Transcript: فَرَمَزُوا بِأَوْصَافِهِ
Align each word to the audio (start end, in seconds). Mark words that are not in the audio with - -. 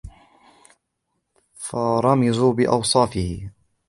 فَرَمَزُوا 1.53 2.53
بِأَوْصَافِهِ 2.53 3.49